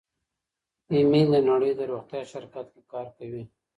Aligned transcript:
ایمي 0.93 1.21
د 1.31 1.35
نړۍ 1.49 1.71
د 1.79 1.81
روغتیا 1.91 2.21
شرکت 2.31 2.65
کې 2.73 2.81
کار 2.91 3.07
کوي. 3.17 3.43